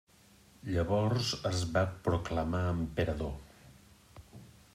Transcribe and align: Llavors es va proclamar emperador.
Llavors 0.69 1.29
es 1.49 1.61
va 1.75 1.83
proclamar 2.09 2.63
emperador. 2.73 3.37